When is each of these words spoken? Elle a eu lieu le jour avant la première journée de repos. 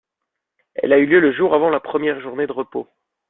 Elle 0.73 0.93
a 0.93 0.97
eu 0.97 1.05
lieu 1.05 1.19
le 1.19 1.31
jour 1.31 1.53
avant 1.53 1.69
la 1.69 1.79
première 1.79 2.19
journée 2.21 2.47
de 2.47 2.51
repos. 2.51 2.87